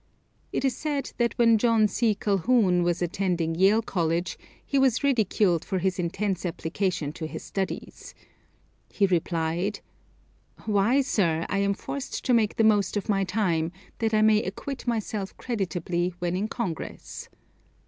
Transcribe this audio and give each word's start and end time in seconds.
It 0.51 0.65
is 0.65 0.75
said 0.75 1.11
that 1.19 1.37
when 1.37 1.59
John 1.59 1.87
C. 1.87 2.15
Calhoun 2.15 2.81
was 2.81 3.03
attending 3.03 3.53
Yale 3.53 3.83
College 3.83 4.35
he 4.65 4.79
was 4.79 5.03
ridiculed 5.03 5.63
for 5.63 5.77
his 5.77 5.99
intense 5.99 6.43
application 6.43 7.13
to 7.13 7.27
his 7.27 7.43
studies. 7.43 8.15
He 8.89 9.05
replied, 9.05 9.81
"Why, 10.65 11.01
sir, 11.01 11.45
I 11.49 11.59
am 11.59 11.75
forced 11.75 12.25
to 12.25 12.33
make 12.33 12.55
the 12.55 12.63
most 12.63 12.97
of 12.97 13.09
my 13.09 13.23
time, 13.23 13.71
that 13.99 14.15
I 14.15 14.23
may 14.23 14.41
acquit 14.41 14.87
myself 14.87 15.37
creditably 15.37 16.15
when 16.17 16.35
in 16.35 16.47
Congress." 16.47 17.29